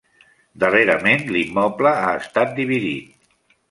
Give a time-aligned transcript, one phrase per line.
[0.63, 3.19] Darrerament, l'immoble ha estat dividit.